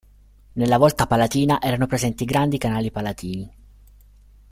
Nella 0.53 0.79
volta 0.79 1.05
palatina 1.05 1.61
erano 1.61 1.85
presenti 1.85 2.25
grandi 2.25 2.57
canali 2.57 2.89
palatini. 2.89 3.55